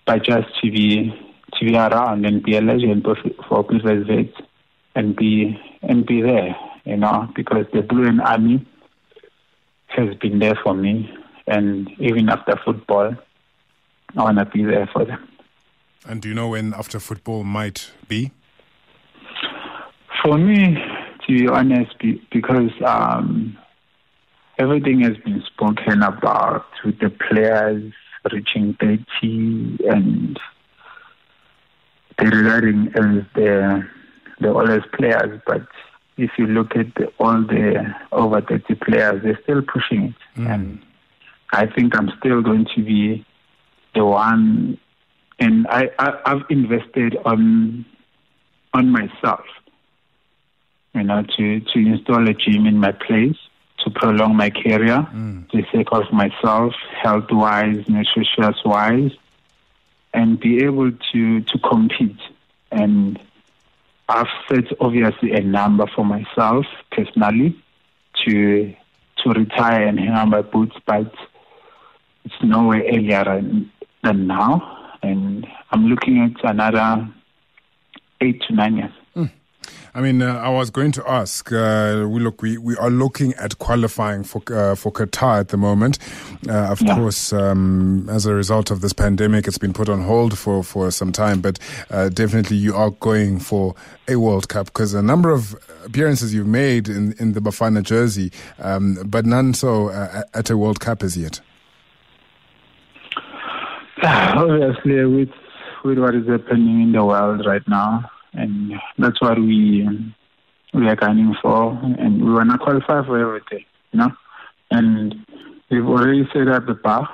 but 0.07 0.25
just 0.25 0.49
to 0.62 0.71
be 0.71 1.12
to 1.59 1.64
be 1.64 1.76
around 1.76 2.25
and 2.25 2.42
be 2.42 2.56
a 2.56 2.61
legend 2.61 3.04
for, 3.04 3.16
for 3.49 3.64
Bidvest 3.64 4.09
Wits 4.09 4.37
and 4.94 5.16
be 5.16 5.59
and 5.82 6.06
be 6.06 6.23
there, 6.23 6.56
you 6.85 6.97
know, 6.97 7.28
because 7.35 7.66
the 7.73 7.82
Blue 7.82 8.06
and 8.06 8.21
Army 8.21 8.66
has 9.88 10.14
been 10.16 10.38
there 10.38 10.59
for 10.62 10.75
me, 10.75 11.12
and 11.47 11.90
even 11.99 12.28
after 12.28 12.56
football, 12.64 13.14
I 14.16 14.23
want 14.23 14.38
to 14.38 14.44
be 14.47 14.64
there 14.64 14.88
for 14.92 15.04
them. 15.04 15.28
And 16.06 16.21
do 16.21 16.28
you 16.28 16.35
know 16.35 16.49
when 16.49 16.75
after 16.75 16.99
football 16.99 17.44
might 17.44 17.90
be? 18.09 18.32
For 20.23 20.38
me, 20.38 20.76
to 21.26 21.38
be 21.38 21.49
honest, 21.49 21.94
because 22.30 22.71
um, 22.85 23.56
everything 24.59 25.00
has 25.00 25.16
been 25.18 25.42
spoken 25.47 26.02
about 26.02 26.66
with 26.85 26.99
the 27.00 27.11
players 27.11 27.92
reaching 28.30 28.76
30 28.80 29.78
and 29.88 30.38
regarding 32.31 32.88
as 32.88 33.25
the 33.35 33.87
the 34.41 34.49
oldest 34.49 34.91
players, 34.93 35.41
but 35.47 35.62
if 36.17 36.31
you 36.37 36.47
look 36.47 36.76
at 36.76 36.95
the, 36.97 37.07
all 37.19 37.41
the 37.43 37.95
over 38.11 38.41
30 38.41 38.75
players, 38.75 39.23
they're 39.23 39.38
still 39.43 39.62
pushing 39.62 40.14
it. 40.37 40.41
Mm. 40.41 40.55
And 40.55 40.83
I 41.52 41.67
think 41.67 41.97
I'm 41.97 42.11
still 42.19 42.43
going 42.43 42.67
to 42.75 42.83
be 42.83 43.25
the 43.95 44.05
one. 44.05 44.79
And 45.38 45.67
I, 45.69 45.91
I, 45.99 46.12
I've 46.26 46.43
invested 46.50 47.17
on 47.25 47.85
on 48.75 48.88
myself, 48.91 49.45
you 50.95 51.02
know, 51.02 51.23
to, 51.37 51.61
to 51.61 51.79
install 51.79 52.26
a 52.26 52.33
gym 52.33 52.67
in 52.67 52.79
my 52.79 52.93
place 52.93 53.37
to 53.85 53.91
prolong 53.91 54.35
my 54.37 54.49
career, 54.49 55.07
mm. 55.12 55.49
to 55.50 55.62
sake 55.75 55.88
of 55.93 56.05
myself, 56.11 56.73
health 57.02 57.26
wise, 57.31 57.85
nutritious 57.88 58.57
wise, 58.64 59.11
and 60.14 60.38
be 60.38 60.64
able 60.64 60.92
to, 61.12 61.40
to 61.40 61.59
compete 61.59 62.19
and 62.71 63.19
I've 64.09 64.26
set 64.49 64.64
obviously 64.81 65.33
a 65.33 65.40
number 65.40 65.87
for 65.95 66.04
myself 66.04 66.66
personally 66.90 67.57
to 68.25 68.75
to 69.19 69.31
retire 69.31 69.87
and 69.87 69.99
hang 69.99 70.11
on 70.11 70.31
my 70.31 70.42
boots, 70.42 70.76
but 70.85 71.12
it's 72.25 72.35
nowhere 72.42 72.83
earlier 72.92 73.25
than 73.25 74.26
now, 74.26 74.97
and 75.02 75.47
I'm 75.71 75.87
looking 75.87 76.21
at 76.21 76.50
another 76.50 77.09
eight 78.21 78.42
to 78.49 78.54
nine 78.54 78.76
years. 78.76 78.92
I 79.95 80.00
mean, 80.00 80.23
uh, 80.23 80.38
I 80.38 80.49
was 80.49 80.71
going 80.71 80.92
to 80.92 81.11
ask. 81.11 81.52
Uh, 81.52 82.07
we 82.09 82.21
look, 82.21 82.40
we, 82.40 82.57
we 82.57 82.76
are 82.76 82.90
looking 82.90 83.35
at 83.35 83.59
qualifying 83.59 84.25
for 84.25 84.40
uh, 84.50 84.75
for 84.75 84.90
Qatar 84.90 85.40
at 85.40 85.49
the 85.49 85.59
moment. 85.59 85.99
Uh, 86.49 86.71
of 86.71 86.81
yeah. 86.81 86.95
course, 86.95 87.33
um, 87.33 88.09
as 88.09 88.25
a 88.25 88.35
result 88.35 88.71
of 88.71 88.81
this 88.81 88.95
pandemic, 88.95 89.47
it's 89.47 89.59
been 89.59 89.75
put 89.75 89.90
on 89.90 90.00
hold 90.00 90.38
for 90.38 90.64
for 90.64 90.90
some 90.90 91.12
time. 91.12 91.42
But 91.42 91.59
uh, 91.90 92.09
definitely, 92.09 92.57
you 92.57 92.75
are 92.75 92.90
going 92.90 93.38
for 93.38 93.75
a 94.09 94.16
World 94.16 94.49
Cup 94.49 94.66
because 94.66 94.95
a 94.95 95.02
number 95.02 95.31
of 95.31 95.54
appearances 95.85 96.33
you've 96.33 96.47
made 96.47 96.88
in 96.88 97.12
in 97.19 97.35
the 97.35 97.40
Bafana 97.40 97.83
jersey, 97.83 98.33
um, 98.61 98.99
but 99.04 99.26
none 99.26 99.52
so 99.52 99.90
uh, 99.90 100.23
at 100.33 100.49
a 100.49 100.57
World 100.57 100.81
Cup 100.81 101.02
as 101.02 101.19
yet. 101.19 101.40
Obviously, 104.02 105.04
with 105.04 105.31
with 105.85 105.99
what 105.99 106.14
is 106.14 106.26
happening 106.26 106.81
in 106.81 106.92
the 106.92 107.04
world 107.04 107.45
right 107.45 107.66
now 107.69 108.11
and 108.32 108.72
that's 108.98 109.20
what 109.20 109.38
we 109.38 109.88
we 110.74 110.88
are 110.88 110.96
gunning 110.96 111.34
for, 111.42 111.78
and 111.98 112.24
we 112.24 112.32
wanna 112.32 112.58
qualify 112.58 113.04
for 113.04 113.18
everything, 113.18 113.64
you 113.92 113.98
know. 113.98 114.10
And 114.70 115.14
we've 115.70 115.86
already 115.86 116.26
set 116.32 116.48
up 116.48 116.66
the 116.66 116.74
bar 116.74 117.08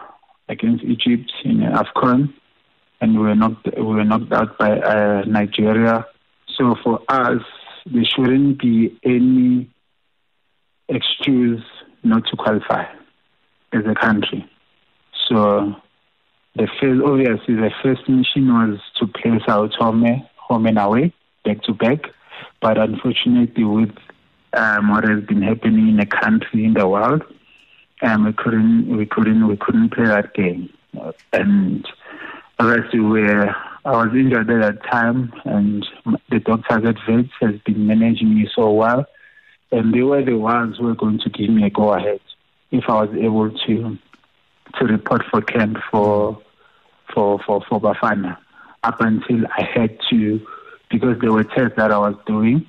against 0.48 0.84
Egypt 0.84 1.32
in 1.44 1.58
Afcon, 1.58 2.32
and 3.00 3.18
we 3.18 3.20
were 3.20 3.34
knocked 3.34 3.66
we 3.76 3.82
were 3.82 4.04
knocked 4.04 4.32
out 4.32 4.58
by 4.58 4.78
uh, 4.78 5.24
Nigeria. 5.26 6.06
So 6.56 6.76
for 6.82 7.00
us, 7.08 7.42
there 7.86 8.04
shouldn't 8.04 8.60
be 8.60 8.98
any 9.04 9.68
excuse 10.88 11.62
not 12.02 12.26
to 12.26 12.36
qualify 12.36 12.84
as 13.72 13.82
a 13.86 13.94
country. 13.94 14.48
So 15.28 15.74
the 16.54 16.68
first, 16.80 17.02
obviously, 17.04 17.54
the 17.54 17.70
first 17.82 18.08
mission 18.08 18.48
was 18.48 18.80
to 18.98 19.06
place 19.06 19.42
our 19.48 19.68
Tome 19.68 20.26
home 20.48 20.66
and 20.66 20.78
away, 20.78 21.12
back 21.44 21.62
to 21.64 21.74
back. 21.74 22.00
But 22.60 22.78
unfortunately, 22.78 23.64
with 23.64 23.94
um, 24.54 24.90
what 24.90 25.04
has 25.04 25.22
been 25.24 25.42
happening 25.42 25.88
in 25.88 25.96
the 25.98 26.06
country, 26.06 26.64
in 26.64 26.74
the 26.74 26.88
world, 26.88 27.22
um, 28.02 28.24
we 28.24 28.32
couldn't, 28.32 28.96
we 28.96 29.06
couldn't, 29.06 29.46
we 29.46 29.56
couldn't 29.56 29.90
play 29.92 30.06
that 30.06 30.34
game. 30.34 30.70
And 31.32 31.86
obviously, 32.58 33.00
where 33.00 33.54
I 33.84 33.90
was 33.90 34.14
injured 34.14 34.50
at 34.50 34.60
that 34.60 34.90
time, 34.90 35.32
and 35.44 35.86
the 36.30 36.40
doctors 36.40 36.84
at 36.88 36.96
Wits 37.06 37.30
has 37.40 37.60
been 37.64 37.86
managing 37.86 38.34
me 38.34 38.48
so 38.54 38.72
well, 38.72 39.06
and 39.70 39.92
they 39.92 40.02
were 40.02 40.24
the 40.24 40.38
ones 40.38 40.78
who 40.78 40.86
were 40.86 40.94
going 40.94 41.20
to 41.20 41.30
give 41.30 41.50
me 41.50 41.64
a 41.64 41.70
go 41.70 41.92
ahead 41.92 42.20
if 42.70 42.84
I 42.88 43.04
was 43.04 43.10
able 43.16 43.50
to 43.50 43.98
to 44.78 44.84
report 44.84 45.22
for 45.30 45.40
camp 45.40 45.78
for 45.90 46.40
for 47.14 47.38
for 47.46 47.62
for 47.68 47.80
Bafana 47.80 48.36
up 48.84 49.00
until 49.00 49.46
I 49.56 49.62
had 49.62 49.98
to, 50.10 50.40
because 50.90 51.18
there 51.20 51.32
were 51.32 51.44
tests 51.44 51.76
that 51.76 51.92
I 51.92 51.98
was 51.98 52.16
doing, 52.26 52.66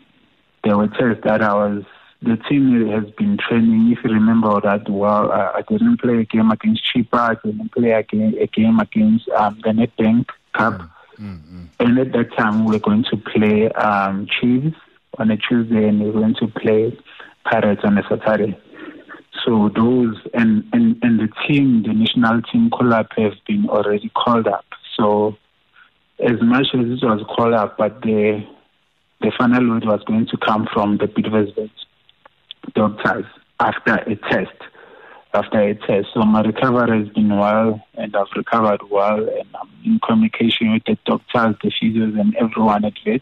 there 0.64 0.78
were 0.78 0.88
tests 0.88 1.24
that 1.24 1.42
I 1.42 1.54
was, 1.54 1.84
the 2.22 2.36
team 2.36 2.88
has 2.90 3.10
been 3.12 3.38
training. 3.38 3.96
If 3.98 4.04
you 4.04 4.12
remember 4.12 4.60
that 4.62 4.90
well, 4.90 5.32
I, 5.32 5.60
I 5.60 5.62
didn't 5.62 6.02
play 6.02 6.20
a 6.20 6.26
game 6.26 6.52
against 6.52 6.84
Chippa, 6.94 7.18
I 7.18 7.36
didn't 7.44 7.72
play 7.72 7.92
a 7.92 8.04
game, 8.04 8.36
a 8.40 8.48
game 8.48 8.80
against 8.80 9.30
um, 9.30 9.60
the 9.64 9.70
Nedbank 9.70 10.28
Cup. 10.58 10.82
Mm-hmm. 11.18 11.66
And 11.80 12.00
at 12.00 12.12
that 12.14 12.36
time, 12.38 12.66
we 12.66 12.74
were 12.74 12.80
going 12.80 13.06
to 13.12 13.18
play 13.18 13.70
um, 13.70 14.28
Chiefs 14.40 14.76
on 15.18 15.32
a 15.32 15.38
Tuesday 15.38 15.88
and 15.88 16.00
we 16.02 16.12
were 16.12 16.20
going 16.22 16.36
to 16.36 16.48
play 16.48 16.98
Pirates 17.46 17.82
on 17.84 17.98
a 17.98 18.04
Saturday. 18.08 18.58
So 19.46 19.70
those 19.70 20.16
and, 20.34 20.66
and, 20.74 20.98
and 21.02 21.20
the 21.20 21.30
team, 21.48 21.84
the 21.84 21.94
national 21.94 22.42
team 22.42 22.70
call-up 22.70 23.08
have 23.18 23.34
been 23.48 23.70
already 23.70 24.10
called 24.10 24.48
up. 24.48 24.66
So 24.98 25.38
as 26.22 26.42
much 26.42 26.68
as 26.74 26.86
it 26.86 27.06
was 27.06 27.24
called 27.36 27.54
up, 27.54 27.78
but 27.78 28.02
the 28.02 28.46
the 29.22 29.32
final 29.38 29.64
load 29.64 29.86
was 29.86 30.02
going 30.06 30.28
to 30.28 30.38
come 30.38 30.68
from 30.74 30.98
the 30.98 31.06
Pietersburg 31.06 31.70
doctors 32.74 33.26
after 33.60 33.96
a 33.96 34.16
test. 34.16 34.56
After 35.34 35.60
a 35.60 35.76
test. 35.76 36.08
So 36.14 36.22
my 36.22 36.42
recovery 36.42 37.04
has 37.04 37.10
been 37.14 37.38
well 37.38 37.86
and 37.96 38.16
I've 38.16 38.28
recovered 38.36 38.82
well 38.90 39.18
and 39.18 39.48
I'm 39.60 39.70
in 39.84 40.00
communication 40.00 40.72
with 40.72 40.84
the 40.86 40.98
doctors, 41.06 41.56
the 41.62 41.70
physios 41.70 42.20
and 42.20 42.36
everyone 42.38 42.86
at 42.86 42.94
it. 43.06 43.22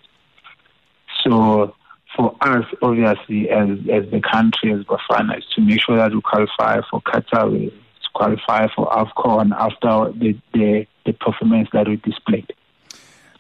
So 1.23 1.75
for 2.15 2.35
us, 2.41 2.65
obviously, 2.81 3.49
as 3.49 3.69
as 3.91 4.09
the 4.11 4.21
country, 4.21 4.73
as 4.73 4.83
Bafana, 4.85 5.39
is 5.39 5.45
to 5.55 5.61
make 5.61 5.81
sure 5.81 5.97
that 5.97 6.13
we 6.13 6.21
qualify 6.21 6.81
for 6.89 7.01
Qatar, 7.01 7.51
we 7.51 7.73
qualify 8.13 8.67
for 8.75 8.87
AFCON 8.87 9.51
after 9.51 10.11
the, 10.17 10.37
the, 10.53 10.87
the 11.05 11.13
performance 11.13 11.69
that 11.73 11.87
we 11.87 11.97
displayed. 11.97 12.51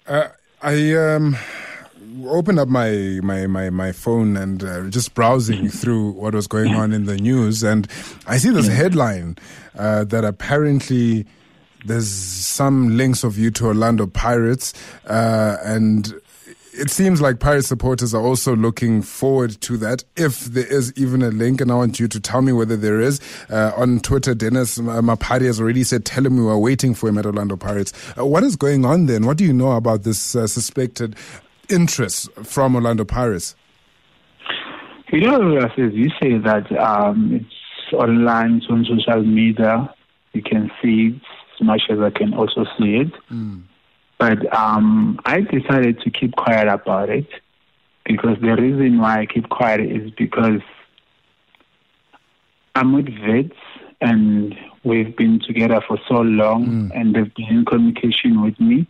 Uh, 0.07 0.29
I 0.61 0.93
um, 0.95 1.35
opened 2.25 2.59
up 2.59 2.69
my, 2.69 3.19
my, 3.21 3.45
my, 3.45 3.69
my 3.69 3.91
phone 3.91 4.37
and 4.37 4.63
uh, 4.63 4.87
just 4.89 5.13
browsing 5.13 5.67
through 5.67 6.11
what 6.11 6.33
was 6.33 6.47
going 6.47 6.73
on 6.73 6.93
in 6.93 7.05
the 7.05 7.17
news, 7.17 7.61
and 7.61 7.87
I 8.25 8.37
see 8.37 8.49
this 8.49 8.67
headline 8.67 9.37
uh, 9.77 10.05
that 10.05 10.23
apparently 10.23 11.25
there's 11.85 12.09
some 12.09 12.95
links 12.95 13.23
of 13.23 13.37
you 13.37 13.51
to 13.51 13.65
Orlando 13.65 14.07
Pirates, 14.07 14.73
uh, 15.07 15.57
and 15.63 16.13
it 16.77 16.89
seems 16.89 17.21
like 17.21 17.39
Pirates 17.39 17.67
supporters 17.67 18.13
are 18.13 18.21
also 18.21 18.55
looking 18.55 19.01
forward 19.01 19.59
to 19.61 19.77
that, 19.77 20.03
if 20.15 20.41
there 20.41 20.65
is 20.65 20.93
even 20.95 21.21
a 21.21 21.29
link. 21.29 21.61
And 21.61 21.71
I 21.71 21.75
want 21.75 21.99
you 21.99 22.07
to 22.07 22.19
tell 22.19 22.41
me 22.41 22.53
whether 22.53 22.77
there 22.77 22.99
is. 22.99 23.19
Uh, 23.49 23.71
on 23.75 23.99
Twitter, 23.99 24.35
Dennis 24.35 24.77
Mapari 24.77 25.45
has 25.45 25.59
already 25.59 25.83
said, 25.83 26.05
tell 26.05 26.25
him 26.25 26.37
we 26.37 26.43
were 26.43 26.57
waiting 26.57 26.93
for 26.93 27.09
him 27.09 27.17
at 27.17 27.25
Orlando 27.25 27.57
Pirates. 27.57 27.93
Uh, 28.17 28.25
what 28.25 28.43
is 28.43 28.55
going 28.55 28.85
on 28.85 29.07
then? 29.07 29.25
What 29.25 29.37
do 29.37 29.43
you 29.43 29.53
know 29.53 29.71
about 29.71 30.03
this 30.03 30.35
uh, 30.35 30.47
suspected 30.47 31.15
interest 31.69 32.31
from 32.43 32.75
Orlando 32.75 33.05
Pirates? 33.05 33.55
You 35.11 35.21
know, 35.21 35.57
as 35.57 35.71
you 35.77 36.09
say 36.21 36.37
that 36.37 36.71
um, 36.77 37.33
it's 37.33 37.93
online, 37.93 38.57
it's 38.57 38.67
on 38.69 38.85
social 38.85 39.23
media. 39.23 39.93
You 40.33 40.41
can 40.41 40.69
see 40.81 41.07
it 41.07 41.21
as 41.59 41.65
much 41.65 41.83
as 41.89 41.99
I 41.99 42.09
can 42.09 42.33
also 42.33 42.65
see 42.77 42.97
it. 42.97 43.13
Mm. 43.31 43.63
But 44.17 44.51
um, 44.55 45.19
I 45.25 45.41
decided 45.41 46.01
to 46.01 46.09
keep 46.09 46.35
quiet 46.35 46.67
about 46.67 47.09
it 47.09 47.27
because 48.05 48.37
the 48.41 48.55
reason 48.55 48.99
why 48.99 49.21
I 49.21 49.25
keep 49.25 49.49
quiet 49.49 49.81
is 49.81 50.11
because 50.11 50.61
I'm 52.73 52.93
with 52.93 53.09
Wits 53.25 53.55
and 54.01 54.55
we've 54.83 55.15
been 55.15 55.39
together 55.39 55.81
for 55.87 55.99
so 56.07 56.15
long 56.15 56.65
mm. 56.65 56.91
and 56.95 57.15
they've 57.15 57.33
been 57.35 57.47
in 57.47 57.65
communication 57.65 58.41
with 58.43 58.59
me. 58.59 58.87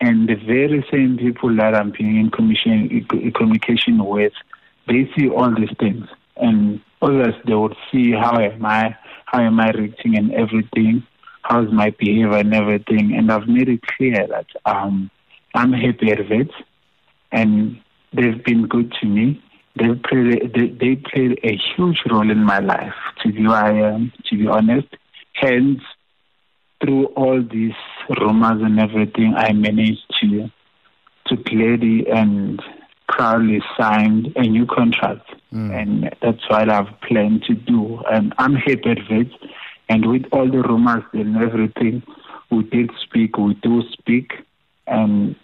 And 0.00 0.28
the 0.28 0.34
very 0.34 0.84
same 0.90 1.18
people 1.18 1.54
that 1.56 1.74
I'm 1.74 1.90
being 1.90 2.16
in 2.16 2.30
communication, 2.30 3.06
communication 3.34 4.04
with, 4.04 4.32
they 4.88 5.10
see 5.16 5.28
all 5.28 5.54
these 5.54 5.76
things. 5.78 6.08
And 6.36 6.80
others, 7.02 7.34
they 7.46 7.54
would 7.54 7.76
see 7.92 8.12
how 8.12 8.38
am 8.38 8.64
I, 8.64 8.96
how 9.26 9.40
am 9.40 9.60
I 9.60 9.70
reacting 9.70 10.16
and 10.16 10.32
everything 10.32 11.06
how's 11.50 11.70
my 11.72 11.90
behavior 11.90 12.36
and 12.36 12.54
everything. 12.54 13.14
And 13.16 13.30
I've 13.30 13.48
made 13.48 13.68
it 13.68 13.80
clear 13.82 14.26
that 14.28 14.46
um, 14.64 15.10
I'm 15.54 15.72
happy 15.72 16.12
at 16.12 16.20
it, 16.20 16.50
and 17.32 17.80
they've 18.12 18.42
been 18.44 18.66
good 18.68 18.94
to 19.00 19.06
me. 19.06 19.42
They've 19.76 20.00
played, 20.02 20.52
they, 20.54 20.68
they 20.68 20.96
played 20.96 21.40
a 21.42 21.58
huge 21.76 21.98
role 22.10 22.30
in 22.30 22.44
my 22.44 22.60
life, 22.60 22.94
to 23.22 23.32
be, 23.32 23.46
I 23.46 23.70
am, 23.70 24.12
to 24.28 24.36
be 24.36 24.46
honest. 24.46 24.88
Hence, 25.34 25.80
through 26.80 27.06
all 27.08 27.42
these 27.42 27.74
rumors 28.20 28.62
and 28.62 28.78
everything, 28.78 29.34
I 29.36 29.52
managed 29.52 30.02
to 30.20 30.50
to 31.26 31.36
clearly 31.44 32.06
and 32.08 32.60
proudly 33.08 33.60
signed 33.78 34.32
a 34.36 34.42
new 34.42 34.66
contract, 34.66 35.30
mm. 35.52 35.70
and 35.80 36.16
that's 36.22 36.48
what 36.48 36.68
I've 36.70 37.00
planned 37.02 37.44
to 37.44 37.54
do. 37.54 38.00
And 38.10 38.34
I'm 38.38 38.54
happy 38.54 38.82
with 38.88 39.10
it. 39.10 39.32
And 39.90 40.08
with 40.08 40.22
all 40.30 40.48
the 40.48 40.62
rumors 40.62 41.02
and 41.12 41.36
everything, 41.36 42.04
we 42.50 42.62
did 42.62 42.90
speak, 43.02 43.36
we 43.36 43.54
do 43.54 43.82
speak. 43.92 44.30
And 44.86 45.34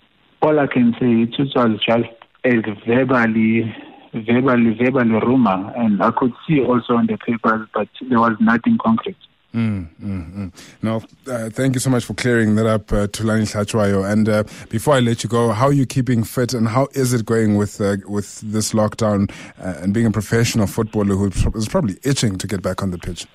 all 0.40 0.60
I 0.60 0.68
can 0.68 0.92
say, 1.00 1.22
it 1.22 1.34
was 1.36 1.80
just 1.84 2.08
a 2.44 2.60
verbally, 2.86 3.74
verbally, 4.14 4.78
verbally 4.80 5.20
rumor. 5.20 5.72
And 5.76 6.00
I 6.00 6.12
could 6.12 6.32
see 6.46 6.60
also 6.60 6.94
on 6.94 7.08
the 7.08 7.18
papers, 7.18 7.66
but 7.74 7.88
there 8.08 8.20
was 8.20 8.36
nothing 8.38 8.78
concrete. 8.80 9.16
Mm, 9.52 9.88
mm, 10.00 10.36
mm. 10.36 10.52
No, 10.80 11.02
uh, 11.26 11.50
thank 11.50 11.74
you 11.74 11.80
so 11.80 11.90
much 11.90 12.04
for 12.04 12.14
clearing 12.14 12.54
that 12.54 12.66
up, 12.66 12.92
uh, 12.92 13.08
Thulani 13.08 13.50
Hlatshwayo. 13.50 14.08
And 14.08 14.28
uh, 14.28 14.44
before 14.68 14.94
I 14.94 15.00
let 15.00 15.24
you 15.24 15.30
go, 15.30 15.50
how 15.50 15.68
are 15.68 15.72
you 15.72 15.86
keeping 15.86 16.22
fit, 16.22 16.52
and 16.52 16.68
how 16.68 16.88
is 16.92 17.14
it 17.14 17.24
going 17.24 17.56
with 17.56 17.80
uh, 17.80 17.96
with 18.06 18.42
this 18.42 18.74
lockdown 18.74 19.30
uh, 19.58 19.80
and 19.82 19.94
being 19.94 20.06
a 20.06 20.10
professional 20.10 20.66
footballer 20.66 21.16
who 21.16 21.28
is 21.54 21.68
probably 21.68 21.96
itching 22.04 22.36
to 22.36 22.46
get 22.46 22.60
back 22.60 22.82
on 22.82 22.90
the 22.90 22.98
pitch? 22.98 23.26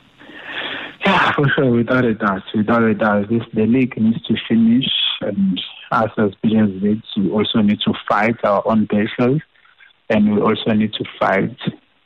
Yeah, 1.03 1.31
for 1.31 1.47
sure, 1.55 1.71
without 1.71 2.05
a 2.05 2.13
doubt, 2.13 2.43
without 2.53 2.83
a 2.83 2.93
doubt, 2.93 3.29
this 3.29 3.41
the 3.53 3.65
league 3.65 3.97
needs 3.97 4.21
to 4.27 4.35
finish, 4.47 4.85
and 5.21 5.59
us 5.91 6.11
as 6.17 6.35
players, 6.43 6.69
we 7.17 7.31
also 7.31 7.61
need 7.61 7.79
to 7.81 7.93
fight 8.07 8.35
our 8.43 8.61
own 8.67 8.85
battles, 8.85 9.41
and 10.09 10.35
we 10.35 10.41
also 10.41 10.73
need 10.73 10.93
to 10.93 11.05
fight 11.19 11.57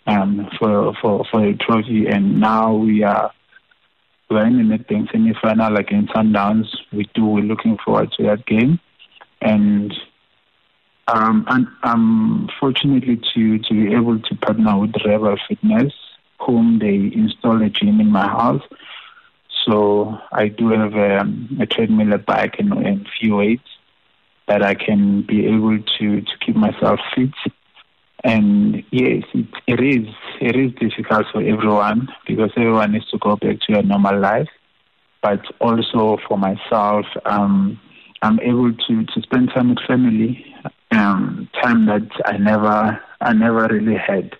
um, 0.07 0.49
for 0.57 0.93
for 1.01 1.25
for 1.29 1.43
a 1.43 1.53
trophy. 1.57 2.07
And 2.07 2.39
now 2.39 2.73
we 2.73 3.03
are 3.03 3.31
we're 4.29 4.45
in 4.45 4.69
the 4.69 5.07
semi-final 5.11 5.75
against 5.75 6.13
Sundowns. 6.13 6.67
We 6.93 7.09
do. 7.13 7.25
We're 7.25 7.43
looking 7.43 7.77
forward 7.83 8.13
to 8.13 8.23
that 8.23 8.45
game, 8.45 8.79
and 9.41 9.93
um, 11.09 11.45
and 11.49 11.67
I'm 11.83 12.47
fortunately 12.61 13.19
to 13.33 13.59
to 13.59 13.73
be 13.73 13.93
able 13.93 14.21
to 14.21 14.35
partner 14.35 14.79
with 14.79 14.93
Rebel 15.05 15.35
Fitness 15.49 15.93
whom 16.45 16.79
they 16.79 17.11
install 17.13 17.61
a 17.61 17.69
gym 17.69 17.99
in 17.99 18.11
my 18.11 18.27
house. 18.27 18.61
So 19.65 20.17
I 20.31 20.47
do 20.49 20.69
have 20.69 20.93
a, 20.93 21.19
um, 21.19 21.57
a 21.59 21.65
treadmill, 21.65 22.13
a 22.13 22.17
bike, 22.19 22.55
and, 22.59 22.71
and 22.85 23.07
few 23.19 23.37
weights 23.37 23.67
that 24.47 24.63
I 24.63 24.75
can 24.75 25.23
be 25.23 25.45
able 25.47 25.79
to, 25.97 26.21
to 26.21 26.37
keep 26.45 26.55
myself 26.55 26.99
fit. 27.15 27.33
And 28.23 28.83
yes, 28.91 29.23
it, 29.33 29.47
it 29.67 29.79
is 29.79 30.07
it 30.41 30.55
is 30.55 30.71
difficult 30.79 31.27
for 31.31 31.41
everyone 31.41 32.07
because 32.27 32.51
everyone 32.57 32.93
needs 32.93 33.09
to 33.11 33.17
go 33.19 33.35
back 33.35 33.59
to 33.67 33.79
a 33.79 33.83
normal 33.83 34.19
life. 34.19 34.49
But 35.21 35.41
also 35.59 36.17
for 36.27 36.37
myself, 36.37 37.05
um, 37.25 37.79
I'm 38.21 38.39
able 38.39 38.73
to, 38.73 39.05
to 39.05 39.21
spend 39.21 39.49
time 39.53 39.69
with 39.69 39.79
family, 39.87 40.45
um, 40.91 41.49
time 41.61 41.85
that 41.87 42.07
I 42.25 42.37
never 42.37 42.99
I 43.21 43.33
never 43.33 43.67
really 43.67 43.97
had 43.97 44.35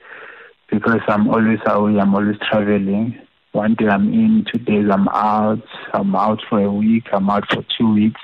because 0.75 1.01
I'm 1.07 1.29
always 1.29 1.59
away, 1.65 1.97
I'm 1.99 2.13
always 2.13 2.37
traveling. 2.49 3.17
One 3.53 3.75
day 3.75 3.87
I'm 3.87 4.11
in, 4.11 4.45
two 4.51 4.59
days 4.59 4.89
I'm 4.91 5.07
out, 5.07 5.63
I'm 5.93 6.13
out 6.15 6.41
for 6.49 6.59
a 6.59 6.71
week, 6.71 7.05
I'm 7.13 7.29
out 7.29 7.45
for 7.49 7.63
two 7.77 7.93
weeks. 7.93 8.19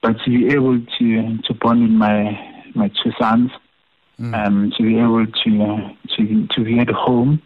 But 0.00 0.16
to 0.24 0.30
be 0.30 0.54
able 0.54 0.80
to 0.80 1.38
to 1.38 1.54
bond 1.54 1.82
with 1.82 1.90
my 1.90 2.38
my 2.74 2.88
two 3.02 3.10
sons, 3.20 3.50
mm. 4.18 4.32
um, 4.34 4.72
to 4.76 4.82
be 4.82 4.98
able 4.98 5.26
to 5.26 5.96
to 6.16 6.46
to 6.46 6.64
be 6.64 6.78
at 6.78 6.90
home, 6.90 7.42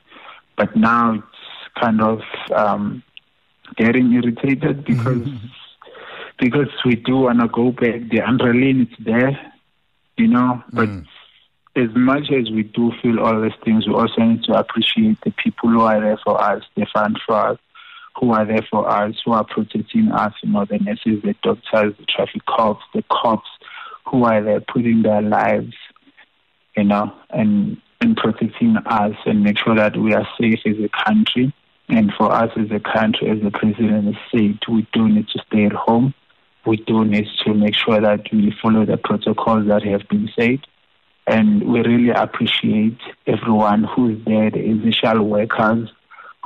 but 0.57 0.77
now 0.77 1.15
it's 1.15 1.81
kind 1.81 2.03
of 2.03 2.21
um, 2.55 3.03
getting 3.77 4.13
irritated 4.13 4.85
because 4.85 5.27
mm-hmm. 5.27 5.47
because 6.39 6.69
we 6.85 6.97
do 6.97 7.21
wanna 7.21 7.49
go 7.49 7.73
back. 7.73 8.09
The 8.11 8.19
adrenaline 8.19 8.83
is 8.83 8.97
there, 9.05 9.53
you 10.19 10.29
know, 10.29 10.63
but 10.71 10.89
mm 10.89 11.07
as 11.77 11.89
much 11.95 12.31
as 12.31 12.51
we 12.51 12.63
do 12.63 12.93
feel 13.03 13.19
all 13.21 13.41
these 13.41 13.53
things, 13.65 13.87
we 13.87 13.95
also 13.95 14.23
need 14.23 14.45
to 14.45 14.53
appreciate 14.53 15.21
the 15.25 15.33
people 15.33 15.71
who 15.71 15.81
are 15.81 16.01
there 16.01 16.19
for 16.25 16.41
us, 16.41 16.63
the 16.77 16.87
fund 16.93 17.19
for 17.27 17.35
us, 17.35 17.59
who 18.21 18.33
are 18.33 18.45
there 18.45 18.65
for 18.71 18.89
us, 18.89 19.15
who 19.25 19.33
are 19.33 19.45
protecting 19.45 20.11
us, 20.13 20.33
you 20.43 20.53
know, 20.53 20.65
the 20.65 20.79
nurses, 20.79 21.21
the 21.23 21.35
doctors, 21.43 21.95
the 21.99 22.07
traffic 22.09 22.45
cops, 22.47 22.85
the 22.95 23.03
cops, 23.11 23.49
who 24.07 24.25
are 24.25 24.43
there 24.43 24.61
putting 24.61 25.03
their 25.03 25.23
lives, 25.23 25.75
you 26.77 26.85
know, 26.85 27.13
and 27.31 27.81
and 28.01 28.17
protecting 28.17 28.77
us 28.87 29.17
and 29.25 29.43
make 29.43 29.59
sure 29.59 29.75
that 29.75 29.97
we 29.97 30.13
are 30.13 30.29
safe 30.39 30.61
as 30.67 30.77
a 30.79 30.91
country. 31.05 31.53
And 31.89 32.13
for 32.13 32.31
us 32.31 32.51
as 32.57 32.71
a 32.71 32.81
country, 32.81 33.31
as 33.31 33.41
the 33.43 33.51
president 33.51 34.15
said, 34.31 34.59
we 34.69 34.87
do 34.93 35.09
need 35.09 35.29
to 35.29 35.43
stay 35.47 35.65
at 35.65 35.73
home. 35.73 36.13
We 36.67 36.77
do 36.77 37.05
need 37.05 37.27
to 37.45 37.55
make 37.55 37.75
sure 37.75 38.01
that 38.01 38.31
we 38.33 38.55
follow 38.63 38.85
the 38.85 38.97
protocols 38.97 39.69
that 39.69 39.83
have 39.85 40.07
been 40.09 40.31
said 40.39 40.61
and 41.27 41.67
we 41.67 41.81
really 41.81 42.11
appreciate 42.11 42.99
everyone 43.27 43.85
who 43.85 44.11
is 44.11 44.25
there, 44.27 44.51
the 44.51 44.61
essential 44.61 45.27
workers 45.27 45.91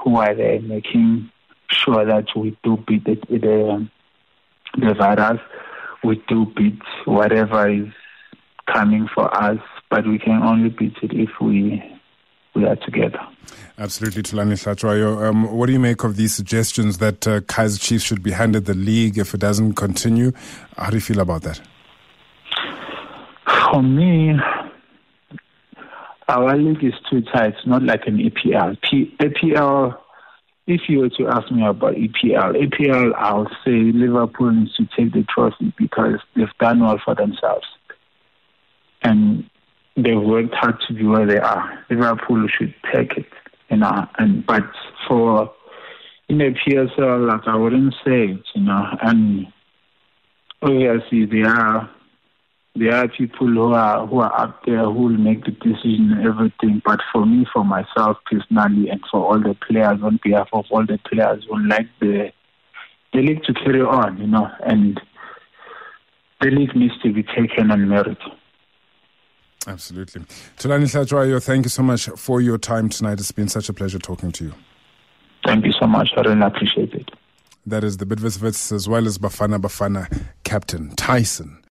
who 0.02 0.16
are 0.16 0.34
there 0.34 0.60
making 0.60 1.30
sure 1.70 2.04
that 2.04 2.26
we 2.36 2.56
do 2.62 2.76
beat 2.86 3.04
the, 3.04 3.16
the, 3.28 3.88
the 4.78 4.94
virus, 4.94 5.40
we 6.04 6.22
do 6.28 6.46
beat 6.56 6.80
whatever 7.04 7.68
is 7.68 7.88
coming 8.72 9.08
for 9.12 9.34
us, 9.36 9.58
but 9.90 10.06
we 10.06 10.18
can 10.18 10.42
only 10.42 10.68
beat 10.68 10.94
it 11.02 11.12
if 11.12 11.30
we 11.40 11.82
we 12.54 12.64
are 12.64 12.76
together. 12.76 13.20
Absolutely, 13.78 14.22
Thulani 14.22 14.54
Hlatshwayo. 14.54 15.28
Um, 15.28 15.52
what 15.52 15.66
do 15.66 15.72
you 15.72 15.78
make 15.78 16.02
of 16.02 16.16
these 16.16 16.34
suggestions 16.34 16.98
that 16.98 17.26
uh, 17.26 17.40
Kaizer 17.42 17.80
Chiefs 17.80 18.04
should 18.04 18.22
be 18.22 18.32
handed 18.32 18.64
the 18.64 18.74
league 18.74 19.16
if 19.16 19.32
it 19.32 19.38
doesn't 19.40 19.74
continue? 19.74 20.32
How 20.76 20.90
do 20.90 20.96
you 20.96 21.00
feel 21.00 21.20
about 21.20 21.42
that? 21.42 21.60
For 23.70 23.82
me, 23.82 24.34
our 26.28 26.56
league 26.56 26.84
is 26.84 26.94
too 27.10 27.22
tight, 27.22 27.54
not 27.66 27.82
like 27.82 28.06
an 28.06 28.18
EPL. 28.18 28.80
P- 28.82 29.16
EPL, 29.18 29.98
if 30.66 30.82
you 30.88 31.00
were 31.00 31.08
to 31.08 31.26
ask 31.28 31.50
me 31.50 31.64
about 31.66 31.94
EPL, 31.94 32.54
EPL, 32.54 33.14
I'll 33.16 33.48
say 33.64 33.92
Liverpool 33.92 34.52
needs 34.52 34.76
to 34.76 34.86
take 34.96 35.12
the 35.14 35.24
trophy 35.34 35.72
because 35.78 36.20
they've 36.36 36.46
done 36.60 36.80
well 36.80 37.00
for 37.02 37.14
themselves. 37.14 37.66
And 39.02 39.48
they've 39.96 40.20
worked 40.20 40.54
hard 40.54 40.76
to 40.86 40.94
be 40.94 41.04
where 41.04 41.26
they 41.26 41.38
are. 41.38 41.84
Liverpool 41.88 42.46
should 42.48 42.74
take 42.92 43.16
it, 43.16 43.26
you 43.70 43.78
know. 43.78 44.06
And 44.18 44.44
but 44.44 44.64
for 45.06 45.50
in 46.28 46.38
the 46.38 46.54
PSL, 46.66 47.26
like 47.26 47.46
I 47.46 47.56
wouldn't 47.56 47.94
say 48.04 48.24
it, 48.32 48.42
you 48.54 48.62
know. 48.62 48.84
And 49.00 49.46
obviously, 50.60 51.24
they 51.24 51.48
are 51.48 51.88
there 52.76 52.94
are 52.94 53.08
people 53.08 53.46
who 53.46 53.72
are 53.72 54.06
who 54.06 54.20
are 54.20 54.40
up 54.40 54.64
there 54.64 54.84
who 54.84 54.92
will 54.92 55.18
make 55.18 55.44
the 55.44 55.50
decision 55.50 56.12
and 56.12 56.26
everything. 56.26 56.80
But 56.84 57.00
for 57.12 57.26
me, 57.26 57.46
for 57.52 57.64
myself 57.64 58.18
personally, 58.30 58.88
and 58.88 59.00
for 59.10 59.24
all 59.24 59.40
the 59.40 59.56
players 59.66 59.98
on 60.02 60.20
behalf 60.22 60.48
of 60.52 60.66
all 60.70 60.86
the 60.86 60.98
players 61.10 61.44
who 61.48 61.58
like 61.66 61.88
the 62.00 62.32
the 63.12 63.20
league 63.20 63.42
to 63.44 63.54
carry 63.54 63.80
on, 63.80 64.18
you 64.18 64.26
know, 64.26 64.50
and 64.64 65.00
the 66.40 66.50
league 66.50 66.76
needs 66.76 66.94
to 67.02 67.12
be 67.12 67.22
taken 67.22 67.70
on 67.70 67.88
merit. 67.88 68.18
Absolutely. 69.66 70.22
Thulani 70.56 70.84
Hlatshwayo, 70.84 71.42
thank 71.42 71.64
you 71.64 71.70
so 71.70 71.82
much 71.82 72.08
for 72.16 72.40
your 72.40 72.58
time 72.58 72.88
tonight. 72.88 73.18
It's 73.18 73.32
been 73.32 73.48
such 73.48 73.68
a 73.68 73.72
pleasure 73.72 73.98
talking 73.98 74.30
to 74.32 74.44
you. 74.44 74.54
Thank 75.44 75.64
you 75.64 75.72
so 75.72 75.86
much. 75.86 76.10
I 76.16 76.20
really 76.22 76.40
appreciate 76.40 76.94
it. 76.94 77.10
That 77.66 77.84
is 77.84 77.98
the 77.98 78.06
Bidvest 78.06 78.40
Wits 78.40 78.72
as 78.72 78.88
well 78.88 79.06
as 79.06 79.18
Bafana 79.18 79.58
Bafana 79.60 80.26
captain 80.44 80.94
Tyson 80.96 81.57